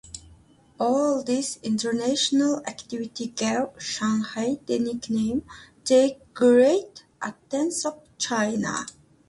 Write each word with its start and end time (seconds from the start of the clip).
All 0.79 1.21
this 1.23 1.59
international 1.61 2.63
activity 2.65 3.27
gave 3.27 3.67
Shanghai 3.79 4.57
the 4.65 4.79
nickname 4.79 5.43
"the 5.85 6.17
Great 6.33 7.03
Athens 7.21 7.85
of 7.85 7.99
China". 8.17 8.87